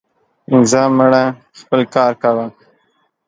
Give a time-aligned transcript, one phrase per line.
[0.71, 1.23] زه مړه,
[1.59, 2.45] خپل کار کوه.